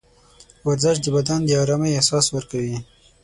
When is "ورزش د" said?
0.67-1.07